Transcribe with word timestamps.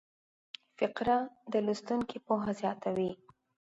فقره 0.77 1.17
د 1.51 1.53
لوستونکي 1.65 2.17
پوهه 2.25 2.51
زیاتوي. 2.61 3.11